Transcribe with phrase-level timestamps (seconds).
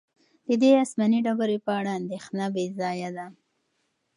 [0.47, 3.25] د دې آسماني ډبرې په اړه اندېښنه بې ځایه ده.